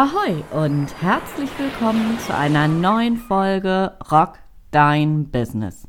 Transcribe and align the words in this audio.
Ahoi 0.00 0.44
und 0.52 1.02
herzlich 1.02 1.50
willkommen 1.58 2.20
zu 2.20 2.32
einer 2.32 2.68
neuen 2.68 3.16
Folge 3.16 3.98
Rock 4.12 4.38
Dein 4.70 5.28
Business. 5.28 5.88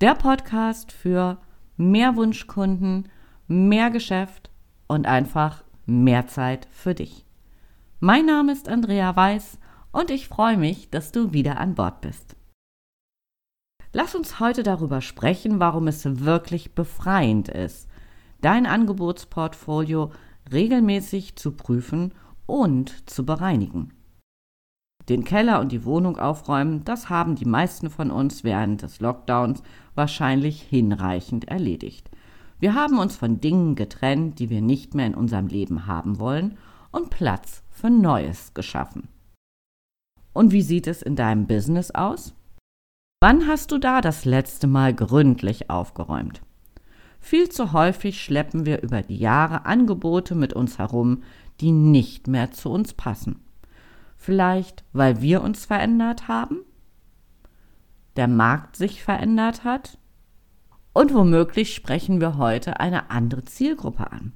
Der 0.00 0.14
Podcast 0.14 0.92
für 0.92 1.36
mehr 1.76 2.14
Wunschkunden, 2.14 3.08
mehr 3.48 3.90
Geschäft 3.90 4.52
und 4.86 5.08
einfach 5.08 5.64
mehr 5.84 6.28
Zeit 6.28 6.68
für 6.70 6.94
dich. 6.94 7.26
Mein 7.98 8.26
Name 8.26 8.52
ist 8.52 8.68
Andrea 8.68 9.16
Weiß 9.16 9.58
und 9.90 10.12
ich 10.12 10.28
freue 10.28 10.56
mich, 10.56 10.90
dass 10.90 11.10
du 11.10 11.32
wieder 11.32 11.58
an 11.58 11.74
Bord 11.74 12.02
bist. 12.02 12.36
Lass 13.92 14.14
uns 14.14 14.38
heute 14.38 14.62
darüber 14.62 15.00
sprechen, 15.00 15.58
warum 15.58 15.88
es 15.88 16.04
wirklich 16.24 16.76
befreiend 16.76 17.48
ist, 17.48 17.88
dein 18.42 18.66
Angebotsportfolio 18.66 20.12
regelmäßig 20.52 21.34
zu 21.34 21.50
prüfen 21.50 22.12
und 22.50 23.08
zu 23.08 23.24
bereinigen. 23.24 23.92
Den 25.08 25.24
Keller 25.24 25.60
und 25.60 25.72
die 25.72 25.84
Wohnung 25.84 26.18
aufräumen, 26.18 26.84
das 26.84 27.08
haben 27.08 27.34
die 27.34 27.46
meisten 27.46 27.90
von 27.90 28.10
uns 28.10 28.44
während 28.44 28.82
des 28.82 29.00
Lockdowns 29.00 29.62
wahrscheinlich 29.94 30.62
hinreichend 30.62 31.48
erledigt. 31.48 32.10
Wir 32.58 32.74
haben 32.74 32.98
uns 32.98 33.16
von 33.16 33.40
Dingen 33.40 33.74
getrennt, 33.74 34.38
die 34.38 34.50
wir 34.50 34.60
nicht 34.60 34.94
mehr 34.94 35.06
in 35.06 35.14
unserem 35.14 35.46
Leben 35.46 35.86
haben 35.86 36.20
wollen, 36.20 36.58
und 36.92 37.10
Platz 37.10 37.62
für 37.70 37.88
Neues 37.88 38.52
geschaffen. 38.52 39.08
Und 40.32 40.52
wie 40.52 40.62
sieht 40.62 40.86
es 40.86 41.02
in 41.02 41.16
deinem 41.16 41.46
Business 41.46 41.90
aus? 41.90 42.34
Wann 43.20 43.46
hast 43.46 43.72
du 43.72 43.78
da 43.78 44.00
das 44.00 44.24
letzte 44.24 44.66
Mal 44.66 44.94
gründlich 44.94 45.70
aufgeräumt? 45.70 46.42
Viel 47.20 47.48
zu 47.50 47.72
häufig 47.72 48.22
schleppen 48.22 48.64
wir 48.64 48.82
über 48.82 49.02
die 49.02 49.18
Jahre 49.18 49.66
Angebote 49.66 50.34
mit 50.34 50.52
uns 50.54 50.78
herum, 50.78 51.22
die 51.60 51.72
nicht 51.72 52.26
mehr 52.26 52.50
zu 52.52 52.70
uns 52.70 52.94
passen. 52.94 53.44
Vielleicht, 54.16 54.84
weil 54.92 55.20
wir 55.20 55.42
uns 55.42 55.64
verändert 55.64 56.28
haben, 56.28 56.60
der 58.16 58.28
Markt 58.28 58.76
sich 58.76 59.02
verändert 59.02 59.64
hat 59.64 59.98
und 60.92 61.14
womöglich 61.14 61.74
sprechen 61.74 62.20
wir 62.20 62.36
heute 62.36 62.80
eine 62.80 63.10
andere 63.10 63.44
Zielgruppe 63.44 64.10
an. 64.10 64.32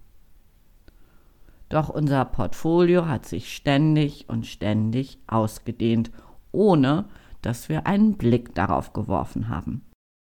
Doch 1.68 1.88
unser 1.88 2.24
Portfolio 2.24 3.06
hat 3.06 3.26
sich 3.26 3.54
ständig 3.54 4.28
und 4.28 4.46
ständig 4.46 5.18
ausgedehnt, 5.26 6.10
ohne 6.52 7.06
dass 7.42 7.68
wir 7.68 7.86
einen 7.86 8.16
Blick 8.16 8.54
darauf 8.54 8.92
geworfen 8.92 9.48
haben. 9.48 9.82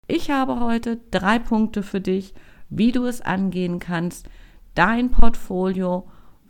Ich 0.08 0.32
habe 0.32 0.60
heute 0.60 1.00
drei 1.12 1.38
Punkte 1.38 1.84
für 1.84 2.02
dich, 2.02 2.34
wie 2.70 2.92
du 2.92 3.06
es 3.06 3.22
angehen 3.22 3.80
kannst, 3.80 4.28
dein 4.74 5.12
Portfolio 5.12 6.08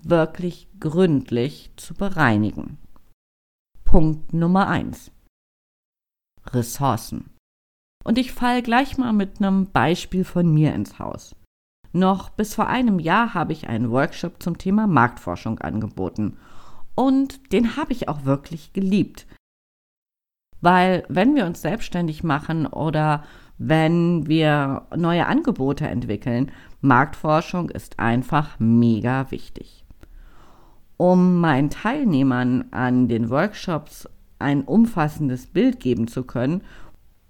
wirklich 0.09 0.67
gründlich 0.80 1.72
zu 1.75 1.94
bereinigen. 1.94 2.77
Punkt 3.83 4.33
Nummer 4.33 4.67
eins: 4.67 5.11
Ressourcen. 6.45 7.31
Und 8.03 8.17
ich 8.17 8.31
falle 8.31 8.63
gleich 8.63 8.97
mal 8.97 9.13
mit 9.13 9.39
einem 9.39 9.67
Beispiel 9.72 10.23
von 10.23 10.53
mir 10.53 10.73
ins 10.73 10.97
Haus. 11.00 11.35
Noch 11.91 12.30
bis 12.30 12.55
vor 12.55 12.67
einem 12.67 13.00
Jahr 13.00 13.33
habe 13.33 13.53
ich 13.53 13.67
einen 13.67 13.91
Workshop 13.91 14.41
zum 14.41 14.58
Thema 14.58 14.88
Marktforschung 14.88 15.59
angeboten. 15.59 16.38
Und 16.95 17.52
den 17.52 17.75
habe 17.75 17.94
ich 17.94 18.08
auch 18.08 18.23
wirklich 18.25 18.73
geliebt. 18.73 19.28
Weil 20.61 21.05
wenn 21.09 21.35
wir 21.35 21.45
uns 21.45 21.61
selbstständig 21.61 22.23
machen 22.23 22.66
oder 22.66 23.23
wenn 23.58 24.28
wir 24.28 24.88
neue 24.95 25.25
Angebote 25.25 25.88
entwickeln, 25.88 26.52
Marktforschung 26.81 27.69
ist 27.69 28.00
einfach 28.00 28.59
mega 28.59 29.31
wichtig. 29.31 29.87
Um 30.97 31.40
meinen 31.40 31.69
Teilnehmern 31.69 32.66
an 32.72 33.08
den 33.08 33.30
Workshops 33.30 34.09
ein 34.40 34.63
umfassendes 34.63 35.47
Bild 35.47 35.80
geben 35.80 36.08
zu 36.08 36.24
können, 36.24 36.62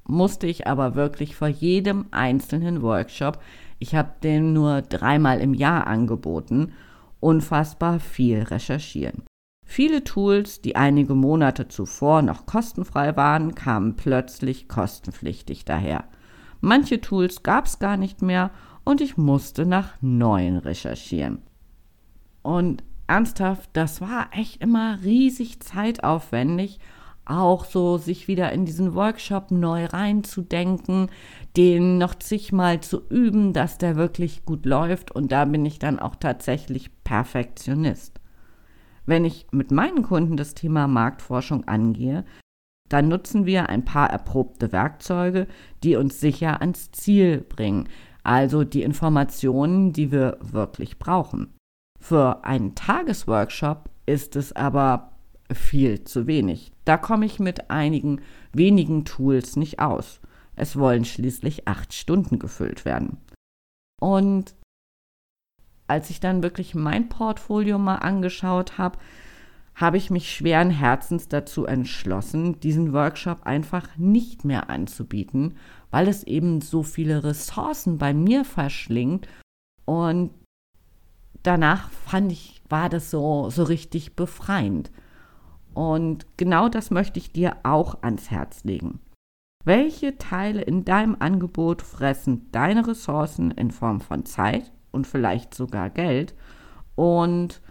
musste 0.06 0.48
ich 0.48 0.68
aber 0.68 0.96
wirklich 0.96 1.36
vor 1.36 1.50
jedem 1.50 2.06
einzelnen 2.12 2.82
Workshop, 2.82 3.40
ich 3.80 3.94
habe 3.94 4.12
den 4.24 4.54
nur 4.54 4.82
dreimal 4.82 5.40
im 5.40 5.54
Jahr 5.54 5.86
angeboten, 5.86 6.72
unfassbar 7.20 8.00
viel 8.00 8.44
recherchieren. 8.44 9.24
Viele 9.66 10.06
Tools, 10.06 10.62
die 10.62 10.78
einige 10.78 11.14
Monate 11.14 11.68
zuvor 11.68 12.22
noch 12.22 12.46
kostenfrei 12.46 13.18
waren, 13.18 13.54
kamen 13.54 13.98
plötzlich 13.98 14.70
kostenpflichtig 14.70 15.66
daher. 15.66 16.06
Manche 16.62 17.02
Tools 17.02 17.44
gab 17.44 17.66
es 17.66 17.78
gar 17.78 17.98
nicht 17.98 18.22
mehr 18.22 18.52
und 18.86 19.02
ich 19.02 19.18
musste 19.18 19.66
nach 19.66 19.96
neuen 20.00 20.58
recherchieren. 20.58 21.42
Und 22.42 22.82
ernsthaft, 23.08 23.70
das 23.74 24.02
war 24.02 24.30
echt 24.32 24.62
immer 24.62 25.00
riesig 25.04 25.60
zeitaufwendig, 25.62 26.80
auch 27.26 27.66
so 27.66 27.98
sich 27.98 28.28
wieder 28.28 28.52
in 28.52 28.66
diesen 28.66 28.94
Workshop 28.96 29.52
neu 29.52 29.86
reinzudenken, 29.86 31.10
den 31.58 31.98
noch 31.98 32.16
zigmal 32.16 32.82
zu 32.82 33.02
üben, 33.10 33.54
dass 33.54 33.78
der 33.78 33.96
wirklich 33.96 34.46
gut 34.46 34.66
läuft 34.66 35.12
und 35.12 35.32
da 35.32 35.46
bin 35.46 35.66
ich 35.66 35.80
dann 35.80 36.00
auch 36.00 36.16
tatsächlich 36.16 36.92
Perfektionist. 37.04 38.20
Wenn 39.06 39.26
ich 39.26 39.48
mit 39.52 39.72
meinen 39.72 40.04
Kunden 40.04 40.38
das 40.38 40.54
Thema 40.54 40.88
Marktforschung 40.88 41.68
angehe, 41.68 42.26
dann 42.90 43.10
nutzen 43.10 43.46
wir 43.46 43.70
ein 43.70 43.84
paar 43.84 44.10
erprobte 44.10 44.72
Werkzeuge, 44.72 45.48
die 45.84 45.96
uns 45.96 46.20
sicher 46.20 46.62
ans 46.62 46.92
Ziel 46.92 47.42
bringen, 47.42 47.90
also 48.24 48.64
die 48.64 48.84
Informationen, 48.84 49.92
die 49.94 50.12
wir 50.12 50.38
wirklich 50.42 51.00
brauchen. 51.00 51.57
Für 52.00 52.44
einen 52.44 52.76
Tagesworkshop 52.76 53.90
ist 54.06 54.36
es 54.36 54.54
aber 54.54 55.12
viel 55.52 56.04
zu 56.04 56.28
wenig. 56.28 56.72
Da 56.86 56.98
komme 56.98 57.26
ich 57.26 57.40
mit 57.40 57.70
einigen 57.70 58.22
wenigen 58.54 59.06
Tools 59.06 59.56
nicht 59.56 59.80
aus. 59.80 60.22
Es 60.56 60.78
wollen 60.78 61.06
schließlich 61.06 61.68
acht 61.68 61.94
Stunden 61.94 62.40
gefüllt 62.40 62.86
werden. 62.86 63.18
Und 64.00 64.56
als 65.88 66.10
ich 66.10 66.20
dann 66.20 66.44
wirklich 66.44 66.76
mein 66.76 67.10
Portfolio 67.10 67.78
mal 67.78 67.98
angeschaut 67.98 68.78
habe, 68.78 69.00
habe 69.76 69.98
ich 69.98 70.10
mich 70.10 70.34
schweren 70.34 70.72
Herzens 70.72 71.28
dazu 71.28 71.66
entschlossen, 71.66 72.60
diesen 72.60 72.94
Workshop 72.94 73.44
einfach 73.44 73.96
nicht 73.96 74.44
mehr 74.44 74.70
anzubieten, 74.70 75.56
weil 75.92 76.08
es 76.08 76.24
eben 76.24 76.62
so 76.62 76.82
viele 76.82 77.24
Ressourcen 77.24 78.00
bei 78.00 78.14
mir 78.14 78.44
verschlingt 78.44 79.28
und 79.86 80.32
danach 81.44 81.90
fand 81.90 82.32
ich, 82.32 82.62
war 82.70 82.90
das 82.90 83.12
so, 83.12 83.50
so 83.50 83.64
richtig 83.64 84.16
befreiend. 84.16 84.92
Und 85.74 86.26
genau 86.38 86.70
das 86.70 86.92
möchte 86.92 87.20
ich 87.20 87.32
dir 87.32 87.58
auch 87.64 88.02
ans 88.02 88.32
Herz 88.32 88.64
legen. 88.64 89.00
Welche 89.64 90.18
Teile 90.18 90.62
in 90.62 90.86
deinem 90.86 91.16
Angebot 91.20 91.82
fressen 91.82 92.50
deine 92.52 92.88
Ressourcen 92.88 93.52
in 93.52 93.72
Form 93.72 94.02
von 94.02 94.26
Zeit 94.26 94.72
und 94.92 95.06
vielleicht 95.06 95.54
sogar 95.54 95.90
Geld? 95.90 96.34
Und 96.96 97.62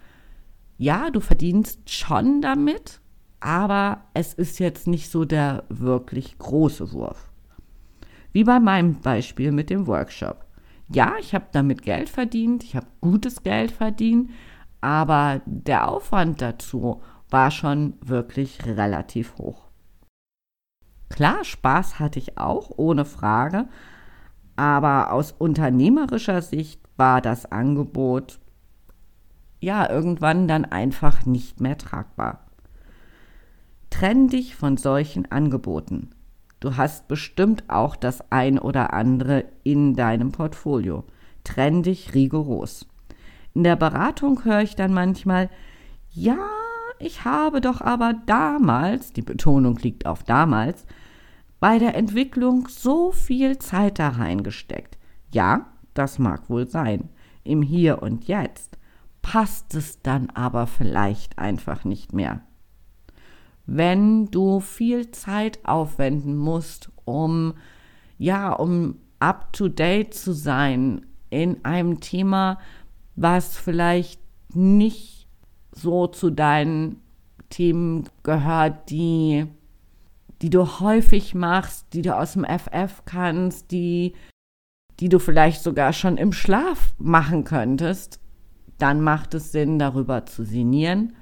ja, 0.79 1.11
du 1.11 1.21
verdienst 1.21 1.91
schon 1.91 2.43
damit, 2.43 3.01
aber 3.41 4.03
es 4.15 4.35
ist 4.35 4.59
jetzt 4.59 4.87
nicht 4.87 5.11
so 5.11 5.25
der 5.25 5.65
wirklich 5.69 6.39
große 6.39 6.93
Wurf. 6.93 7.31
Wie 8.33 8.45
bei 8.45 8.61
meinem 8.61 9.01
Beispiel 9.01 9.51
mit 9.51 9.71
dem 9.71 9.87
Workshop. 9.87 10.46
Ja, 10.89 11.15
ich 11.19 11.35
habe 11.35 11.47
damit 11.53 11.83
Geld 11.83 12.09
verdient, 12.09 12.63
ich 12.63 12.77
habe 12.77 12.87
gutes 13.01 13.43
Geld 13.43 13.73
verdient, 13.73 14.31
aber 14.81 15.43
der 15.47 15.89
Aufwand 15.89 16.41
dazu 16.41 17.03
war 17.29 17.51
schon 17.51 17.95
wirklich 18.01 18.65
relativ 18.65 19.37
hoch. 19.39 19.67
Klar, 21.09 21.45
Spaß 21.45 21.99
hatte 21.99 22.19
ich 22.19 22.39
auch, 22.39 22.71
ohne 22.77 23.05
Frage, 23.05 23.69
aber 24.55 25.13
aus 25.13 25.33
unternehmerischer 25.33 26.41
Sicht 26.43 26.81
war 26.97 27.21
das 27.21 27.51
Angebot 27.51 28.41
ja 29.61 29.89
irgendwann 29.91 30.49
dann 30.49 30.65
einfach 30.65 31.27
nicht 31.27 31.61
mehr 31.61 31.79
tragbar. 31.79 32.47
Trenn 33.91 34.29
dich 34.29 34.57
von 34.57 34.77
solchen 34.77 35.31
Angeboten. 35.31 36.11
Du 36.61 36.77
hast 36.77 37.09
bestimmt 37.09 37.65
auch 37.69 37.97
das 37.97 38.31
ein 38.31 38.59
oder 38.59 38.93
andere 38.93 39.45
in 39.63 39.95
deinem 39.95 40.33
Portfolio. 40.33 41.05
Trenn 41.45 41.83
dich 41.83 42.15
rigoros. 42.15 42.87
In 43.55 43.63
der 43.63 43.77
Beratung 43.77 44.45
höre 44.45 44.63
ich 44.63 44.75
dann 44.75 44.93
manchmal, 44.93 45.51
ja, 46.11 46.39
ich 46.99 47.25
habe 47.25 47.61
doch 47.61 47.81
aber 47.81 48.15
damals, 48.27 49.13
die 49.13 49.23
Betonung 49.23 49.77
liegt 49.77 50.07
auf 50.07 50.25
damals, 50.25 50.87
bei 51.61 51.79
der 51.79 51.95
Entwicklung 51.95 52.69
so 52.69 53.13
viel 53.13 53.59
Zeit 53.59 53.99
da 53.99 54.09
reingesteckt. 54.09 54.99
Ja, 55.33 55.67
das 55.95 56.19
mag 56.19 56.49
wohl 56.49 56.67
sein. 56.67 57.11
Im 57.45 57.63
Hier 57.63 58.03
und 58.03 58.29
Jetzt 58.29 58.79
passt 59.23 59.75
es 59.75 60.01
dann 60.03 60.31
aber 60.31 60.67
vielleicht 60.67 61.39
einfach 61.39 61.85
nicht 61.85 62.13
mehr 62.13 62.43
wenn 63.67 64.31
du 64.31 64.61
viel 64.61 65.11
Zeit 65.11 65.59
aufwenden 65.65 66.37
musst, 66.37 66.91
um 67.05 67.55
ja, 68.19 68.53
um 68.53 68.97
up 69.19 69.53
to 69.53 69.69
date 69.69 70.15
zu 70.15 70.33
sein 70.33 71.05
in 71.31 71.65
einem 71.65 72.01
Thema, 72.01 72.59
was 73.17 73.57
vielleicht 73.57 74.21
nicht 74.55 75.27
so 75.73 76.07
zu 76.07 76.31
deinen 76.31 77.01
Themen 77.51 78.09
gehört, 78.23 78.91
die, 78.91 79.47
die 80.43 80.51
du 80.51 80.81
häufig 80.81 81.35
machst, 81.35 81.87
die 81.93 82.03
du 82.03 82.17
aus 82.17 82.35
dem 82.35 82.45
FF 82.45 83.03
kannst, 83.05 83.71
die, 83.71 84.15
die 85.01 85.09
du 85.09 85.19
vielleicht 85.19 85.63
sogar 85.63 85.93
schon 85.93 86.17
im 86.17 86.33
Schlaf 86.33 86.95
machen 86.99 87.45
könntest, 87.45 88.21
dann 88.79 89.01
macht 89.01 89.35
es 89.35 89.53
Sinn, 89.53 89.79
darüber 89.79 90.25
zu 90.27 90.45
sinnieren 90.45 91.15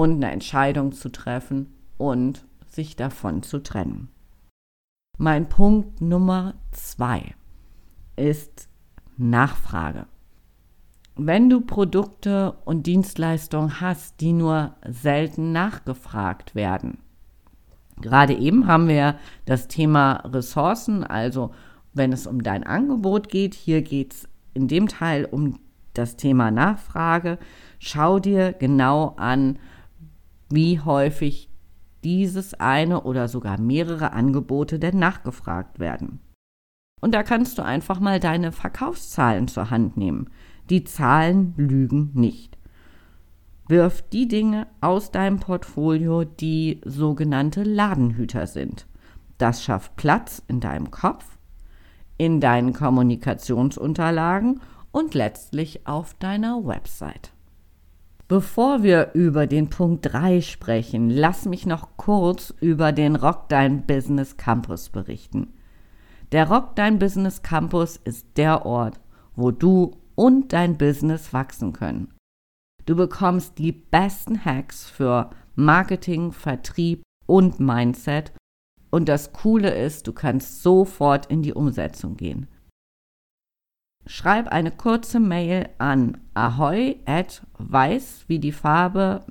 und 0.00 0.12
eine 0.14 0.30
Entscheidung 0.30 0.92
zu 0.92 1.12
treffen 1.12 1.74
und 1.98 2.46
sich 2.66 2.96
davon 2.96 3.42
zu 3.42 3.62
trennen. 3.62 4.08
Mein 5.18 5.50
Punkt 5.50 6.00
Nummer 6.00 6.54
zwei 6.72 7.34
ist 8.16 8.70
Nachfrage. 9.18 10.06
Wenn 11.16 11.50
du 11.50 11.60
Produkte 11.60 12.52
und 12.64 12.86
Dienstleistungen 12.86 13.82
hast, 13.82 14.22
die 14.22 14.32
nur 14.32 14.74
selten 14.88 15.52
nachgefragt 15.52 16.54
werden, 16.54 16.96
gerade 18.00 18.32
eben 18.32 18.66
haben 18.66 18.88
wir 18.88 19.16
das 19.44 19.68
Thema 19.68 20.22
Ressourcen, 20.24 21.04
also 21.04 21.50
wenn 21.92 22.14
es 22.14 22.26
um 22.26 22.42
dein 22.42 22.64
Angebot 22.64 23.28
geht, 23.28 23.52
hier 23.52 23.82
geht 23.82 24.14
es 24.14 24.28
in 24.54 24.66
dem 24.66 24.88
Teil 24.88 25.26
um 25.26 25.58
das 25.92 26.16
Thema 26.16 26.50
Nachfrage. 26.50 27.36
Schau 27.78 28.18
dir 28.18 28.54
genau 28.54 29.14
an, 29.18 29.58
wie 30.50 30.80
häufig 30.80 31.48
dieses 32.04 32.54
eine 32.54 33.02
oder 33.02 33.28
sogar 33.28 33.60
mehrere 33.60 34.12
Angebote 34.12 34.78
denn 34.78 34.98
nachgefragt 34.98 35.78
werden. 35.78 36.20
Und 37.00 37.14
da 37.14 37.22
kannst 37.22 37.58
du 37.58 37.64
einfach 37.64 38.00
mal 38.00 38.20
deine 38.20 38.52
Verkaufszahlen 38.52 39.48
zur 39.48 39.70
Hand 39.70 39.96
nehmen. 39.96 40.28
Die 40.68 40.84
Zahlen 40.84 41.54
lügen 41.56 42.10
nicht. 42.14 42.58
Wirf 43.68 44.02
die 44.02 44.28
Dinge 44.28 44.66
aus 44.80 45.10
deinem 45.10 45.38
Portfolio, 45.38 46.24
die 46.24 46.80
sogenannte 46.84 47.62
Ladenhüter 47.62 48.46
sind. 48.46 48.86
Das 49.38 49.64
schafft 49.64 49.96
Platz 49.96 50.42
in 50.48 50.60
deinem 50.60 50.90
Kopf, 50.90 51.38
in 52.18 52.40
deinen 52.40 52.72
Kommunikationsunterlagen 52.72 54.60
und 54.92 55.14
letztlich 55.14 55.86
auf 55.86 56.14
deiner 56.14 56.66
Website. 56.66 57.32
Bevor 58.30 58.84
wir 58.84 59.10
über 59.14 59.48
den 59.48 59.70
Punkt 59.70 60.06
3 60.12 60.40
sprechen, 60.40 61.10
lass 61.10 61.46
mich 61.46 61.66
noch 61.66 61.96
kurz 61.96 62.54
über 62.60 62.92
den 62.92 63.16
Rock 63.16 63.48
Dein 63.48 63.86
Business 63.86 64.36
Campus 64.36 64.88
berichten. 64.88 65.48
Der 66.30 66.48
Rock 66.48 66.76
Dein 66.76 67.00
Business 67.00 67.42
Campus 67.42 67.96
ist 67.96 68.28
der 68.36 68.64
Ort, 68.64 69.00
wo 69.34 69.50
du 69.50 69.96
und 70.14 70.52
dein 70.52 70.78
Business 70.78 71.32
wachsen 71.32 71.72
können. 71.72 72.14
Du 72.86 72.94
bekommst 72.94 73.58
die 73.58 73.72
besten 73.72 74.44
Hacks 74.44 74.88
für 74.88 75.30
Marketing, 75.56 76.30
Vertrieb 76.30 77.02
und 77.26 77.58
Mindset. 77.58 78.32
Und 78.90 79.08
das 79.08 79.32
Coole 79.32 79.74
ist, 79.74 80.06
du 80.06 80.12
kannst 80.12 80.62
sofort 80.62 81.26
in 81.26 81.42
die 81.42 81.54
Umsetzung 81.54 82.16
gehen. 82.16 82.46
Schreib 84.12 84.48
eine 84.48 84.72
kurze 84.72 85.20
Mail 85.20 85.68
an 85.78 86.18
ahoy 86.34 86.98
at 87.06 87.42
weiß 87.58 88.24
wie 88.26 88.40
die 88.40 88.50
Farbe 88.50 89.24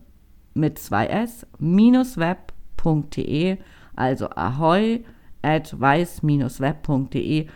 mit 0.54 0.80
zwei 0.80 1.08
s 1.08 1.46
minus 1.58 2.16
web.de, 2.16 3.58
also 3.98 4.30
ahoy 4.30 5.04
at 5.42 5.78
weiß-web.de 5.78 7.48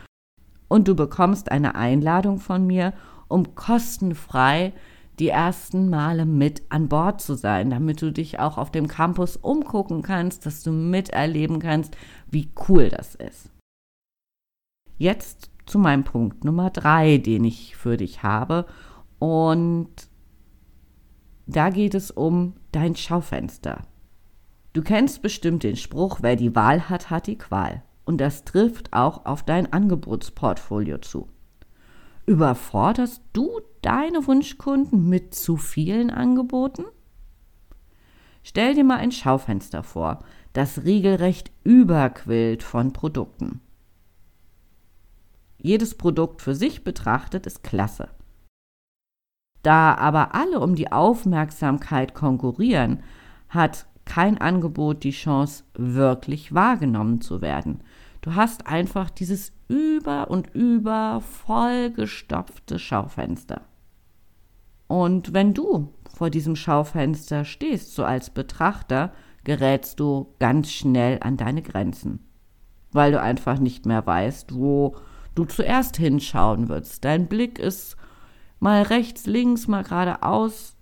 und 0.68 0.88
du 0.90 0.96
bekommst 0.96 1.50
eine 1.50 1.76
Einladung 1.76 2.40
von 2.40 2.68
mir, 2.68 2.92
um 3.30 3.56
kostenfrei 3.56 4.74
die 5.18 5.30
ersten 5.30 5.90
Male 5.90 6.26
mit 6.26 6.64
an 6.68 6.90
Bord 6.90 7.22
zu 7.22 7.36
sein, 7.36 7.70
damit 7.70 8.02
du 8.02 8.12
dich 8.12 8.40
auch 8.40 8.58
auf 8.58 8.70
dem 8.70 8.90
Campus 8.90 9.38
umgucken 9.38 10.02
kannst, 10.02 10.46
dass 10.46 10.62
du 10.62 10.74
miterleben 10.74 11.60
kannst, 11.60 11.96
wie 12.30 12.50
cool 12.68 12.90
das 12.90 13.16
ist. 13.16 13.50
Jetzt 14.98 15.53
zu 15.66 15.80
meinem 15.80 16.04
Punkt 16.04 16.44
Nummer 16.44 16.70
drei, 16.70 17.18
den 17.18 17.44
ich 17.44 17.76
für 17.76 17.98
dich 17.98 18.24
habe. 18.24 18.66
Und 19.20 19.90
da 21.46 21.70
geht 21.70 21.94
es 21.94 22.12
um 22.12 22.56
dein 22.72 22.96
Schaufenster. 22.96 23.82
Du 24.74 24.82
kennst 24.82 25.22
bestimmt 25.22 25.64
den 25.64 25.76
Spruch, 25.76 26.20
wer 26.22 26.36
die 26.36 26.56
Wahl 26.56 26.90
hat, 26.90 27.10
hat 27.10 27.28
die 27.28 27.38
Qual. 27.38 27.84
Und 28.06 28.20
das 28.20 28.44
trifft 28.44 28.92
auch 28.92 29.26
auf 29.26 29.44
dein 29.44 29.72
Angebotsportfolio 29.72 30.98
zu. 30.98 31.28
Überforderst 32.26 33.22
du 33.34 33.60
deine 33.82 34.26
Wunschkunden 34.28 35.08
mit 35.08 35.36
zu 35.36 35.58
vielen 35.58 36.10
Angeboten? 36.10 36.86
Stell 38.44 38.74
dir 38.76 38.84
mal 38.84 38.98
ein 38.98 39.12
Schaufenster 39.12 39.84
vor, 39.84 40.20
das 40.54 40.84
regelrecht 40.84 41.52
überquillt 41.64 42.64
von 42.64 42.94
Produkten. 42.94 43.62
Jedes 45.64 45.96
Produkt 45.96 46.42
für 46.42 46.56
sich 46.56 46.84
betrachtet 46.84 47.48
ist 47.48 47.64
klasse. 47.64 48.10
Da 49.64 49.96
aber 49.96 50.36
alle 50.36 50.60
um 50.60 50.76
die 50.76 50.92
Aufmerksamkeit 50.92 52.14
konkurrieren, 52.14 53.02
hat 53.48 53.88
kein 54.04 54.38
Angebot 54.38 55.06
die 55.06 55.12
Chance, 55.12 55.64
wirklich 55.74 56.54
wahrgenommen 56.54 57.22
zu 57.22 57.42
werden. 57.42 57.80
Du 58.20 58.36
hast 58.36 58.68
einfach 58.68 59.10
dieses 59.10 59.54
über 59.70 60.30
und 60.30 60.54
über 60.54 61.22
vollgestopfte 61.22 62.78
Schaufenster. 62.78 63.62
Und 64.88 65.34
wenn 65.34 65.54
du 65.54 65.94
vor 66.14 66.30
diesem 66.30 66.58
Schaufenster 66.58 67.46
stehst, 67.46 67.96
so 67.96 68.04
als 68.04 68.30
Betrachter, 68.30 69.14
gerätst 69.46 70.02
du 70.02 70.36
ganz 70.40 70.72
schnell 70.72 71.20
an 71.22 71.38
deine 71.38 71.62
Grenzen, 71.62 72.20
weil 72.92 73.14
du 73.14 73.22
einfach 73.22 73.60
nicht 73.60 73.86
mehr 73.86 74.06
weißt, 74.06 74.54
wo 74.54 74.98
du 75.36 75.46
zuerst 75.46 75.98
hinschauen 75.98 76.70
würdest. 76.70 77.04
Dein 77.04 77.28
Blick 77.28 77.60
ist 77.60 77.98
mal 78.60 78.84
rechts, 78.84 79.26
links, 79.26 79.68
mal 79.68 79.84
geradeaus, 79.84 80.76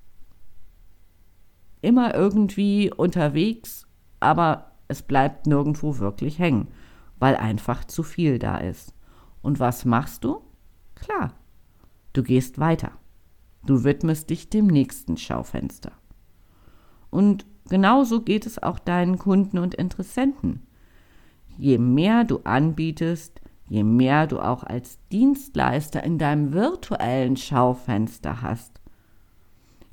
immer 1.81 2.13
irgendwie 2.13 2.91
unterwegs, 2.93 3.87
aber 4.19 4.71
es 4.87 5.01
bleibt 5.01 5.47
nirgendwo 5.47 5.97
wirklich 5.97 6.37
hängen, 6.37 6.67
weil 7.17 7.35
einfach 7.35 7.85
zu 7.85 8.03
viel 8.03 8.39
da 8.39 8.57
ist. 8.57 8.93
Und 9.41 9.59
was 9.59 9.85
machst 9.85 10.23
du? 10.23 10.41
Klar, 10.95 11.33
du 12.13 12.23
gehst 12.23 12.59
weiter. 12.59 12.91
Du 13.65 13.83
widmest 13.83 14.29
dich 14.29 14.49
dem 14.49 14.67
nächsten 14.67 15.17
Schaufenster. 15.17 15.91
Und 17.09 17.45
genauso 17.69 18.21
geht 18.21 18.45
es 18.45 18.61
auch 18.61 18.79
deinen 18.79 19.17
Kunden 19.17 19.57
und 19.57 19.75
Interessenten. 19.75 20.65
Je 21.57 21.77
mehr 21.77 22.23
du 22.23 22.39
anbietest, 22.43 23.40
je 23.71 23.85
mehr 23.85 24.27
du 24.27 24.41
auch 24.41 24.65
als 24.65 24.99
Dienstleister 25.13 26.03
in 26.03 26.17
deinem 26.17 26.51
virtuellen 26.51 27.37
Schaufenster 27.37 28.41
hast, 28.41 28.81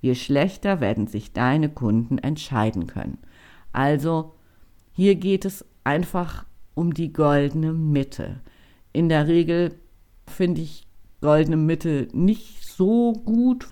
je 0.00 0.16
schlechter 0.16 0.80
werden 0.80 1.06
sich 1.06 1.32
deine 1.32 1.68
Kunden 1.68 2.18
entscheiden 2.18 2.88
können. 2.88 3.18
Also 3.72 4.34
hier 4.90 5.14
geht 5.14 5.44
es 5.44 5.64
einfach 5.84 6.44
um 6.74 6.92
die 6.92 7.12
goldene 7.12 7.72
Mitte. 7.72 8.40
In 8.92 9.08
der 9.08 9.28
Regel 9.28 9.76
finde 10.26 10.60
ich 10.62 10.88
goldene 11.20 11.56
Mitte 11.56 12.08
nicht 12.12 12.66
so 12.66 13.12
gut, 13.12 13.68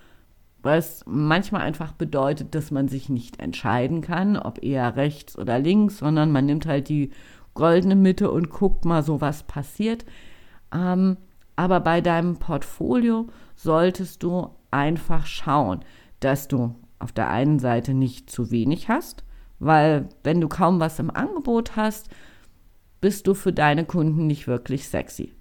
weil 0.63 0.79
es 0.79 1.03
manchmal 1.05 1.63
einfach 1.63 1.91
bedeutet, 1.91 2.55
dass 2.55 2.71
man 2.71 2.87
sich 2.87 3.09
nicht 3.09 3.41
entscheiden 3.41 3.99
kann, 3.99 4.37
ob 4.37 4.63
eher 4.63 4.95
rechts 4.95 5.37
oder 5.37 5.59
links, 5.59 5.97
sondern 5.97 6.31
man 6.31 6.45
nimmt 6.45 6.65
halt 6.65 6.87
die 6.87 7.11
goldene 7.57 7.95
Mitte 7.95 8.31
und 8.31 8.49
guckt 8.49 8.85
mal 8.85 9.03
so, 9.03 9.19
was 9.19 9.43
passiert. 9.43 10.05
Ähm, 10.73 11.17
aber 11.55 11.79
bei 11.79 12.01
deinem 12.01 12.37
Portfolio 12.37 13.27
solltest 13.55 14.23
du 14.23 14.51
einfach 14.69 15.25
schauen, 15.25 15.79
dass 16.19 16.47
du 16.47 16.75
auf 16.99 17.11
der 17.11 17.29
einen 17.29 17.59
Seite 17.59 17.93
nicht 17.93 18.29
zu 18.29 18.51
wenig 18.51 18.89
hast, 18.89 19.23
weil 19.59 20.07
wenn 20.23 20.39
du 20.39 20.47
kaum 20.47 20.79
was 20.79 20.99
im 20.99 21.09
Angebot 21.09 21.75
hast, 21.75 22.09
bist 23.01 23.27
du 23.27 23.33
für 23.33 23.53
deine 23.53 23.85
Kunden 23.85 24.27
nicht 24.27 24.47
wirklich 24.47 24.87
sexy. 24.87 25.33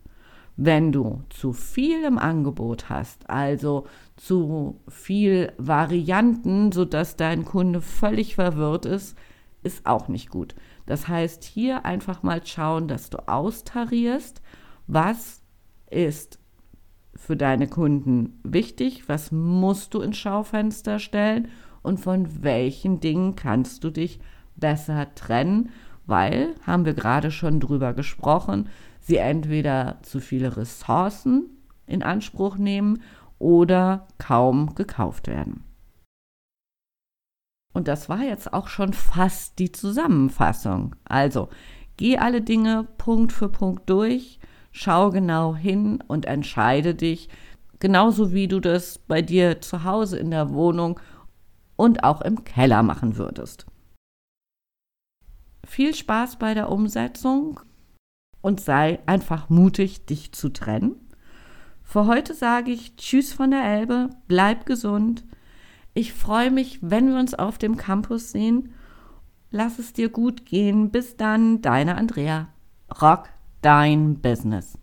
Wenn 0.56 0.90
du 0.90 1.23
zu 1.28 1.52
viel 1.52 2.02
im 2.04 2.18
Angebot 2.18 2.88
hast, 2.88 3.28
also 3.28 3.87
zu 4.16 4.80
viel 4.88 5.52
Varianten, 5.58 6.73
sodass 6.73 7.16
dein 7.16 7.44
Kunde 7.44 7.82
völlig 7.82 8.37
verwirrt 8.37 8.87
ist, 8.87 9.18
ist 9.66 9.85
auch 9.85 10.08
nicht 10.08 10.30
gut. 10.30 10.54
Das 10.87 11.08
heißt, 11.08 11.44
hier 11.44 11.85
einfach 11.85 12.23
mal 12.23 12.40
schauen, 12.46 12.88
dass 12.88 13.11
du 13.11 13.28
austarierst, 13.28 14.40
was 14.87 15.42
ist 15.90 16.38
für 17.14 17.37
deine 17.37 17.66
Kunden 17.66 18.40
wichtig, 18.44 19.08
was 19.08 19.32
musst 19.32 19.94
du 19.94 20.00
ins 20.00 20.16
Schaufenster 20.16 20.99
stellen 20.99 21.49
und 21.82 21.99
von 21.99 22.42
welchen 22.42 23.00
Dingen 23.00 23.37
kannst 23.37 23.85
du 23.85 23.90
dich 23.90 24.20
besser 24.54 25.14
trennen, 25.14 25.70
weil, 26.06 26.54
haben 26.66 26.85
wir 26.85 26.94
gerade 26.94 27.30
schon 27.30 27.58
drüber 27.58 27.92
gesprochen, 27.92 28.68
sie 29.00 29.16
entweder 29.16 29.99
zu 30.02 30.20
viele 30.20 30.56
Ressourcen 30.56 31.50
in 31.87 32.02
Anspruch 32.02 32.56
nehmen 32.56 33.02
oder 33.38 34.06
kaum 34.18 34.75
gekauft 34.75 35.26
werden. 35.26 35.64
Und 37.76 37.88
das 37.88 38.09
war 38.09 38.23
jetzt 38.23 38.54
auch 38.54 38.68
schon 38.68 38.95
fast 38.95 39.59
die 39.59 39.71
Zusammenfassung. 39.71 40.97
Also, 41.04 41.50
geh 41.99 42.16
alle 42.16 42.40
Dinge 42.40 42.88
Punkt 42.97 43.35
für 43.35 43.50
Punkt 43.50 43.90
durch, 43.90 44.40
schau 44.73 45.11
genau 45.11 45.54
hin 45.54 46.02
und 46.09 46.25
entscheide 46.25 46.95
dich, 46.95 47.28
genauso 47.78 48.33
wie 48.33 48.49
du 48.49 48.61
das 48.61 48.97
bei 48.97 49.21
dir 49.21 49.61
zu 49.61 49.85
Hause 49.85 50.18
in 50.18 50.30
der 50.30 50.54
Wohnung 50.54 50.99
und 51.76 52.02
auch 52.02 52.23
im 52.23 52.45
Keller 52.45 52.83
machen 52.83 53.18
würdest. 53.18 53.66
Viel 55.66 55.95
Spaß 55.95 56.38
bei 56.38 56.54
der 56.54 56.73
Umsetzung 56.73 57.61
und 58.40 58.59
sei 58.59 59.00
einfach 59.04 59.50
mutig, 59.50 60.06
dich 60.06 60.33
zu 60.33 60.49
trennen. 60.49 60.97
Für 61.83 62.06
heute 62.06 62.33
sage 62.33 62.71
ich 62.71 62.97
Tschüss 62.97 63.35
von 63.35 63.50
der 63.50 63.64
Elbe, 63.64 64.09
bleib 64.28 64.64
gesund 64.64 65.26
ich 65.97 66.12
freue 66.12 66.50
mich, 66.50 66.79
wenn 66.83 67.09
wir 67.09 67.19
uns 67.19 67.33
auf 67.33 67.57
dem 67.57 67.79
Campus 67.79 68.31
sehen. 68.31 68.75
Lass 69.50 69.79
es 69.79 69.95
dir 69.95 70.11
gut 70.11 70.45
gehen. 70.45 70.91
Bis 70.91 71.17
dann, 71.17 71.62
deine 71.62 71.97
Andrea. 71.97 72.49
Rock 73.00 73.31
dein 73.62 74.21
Business. 74.21 74.79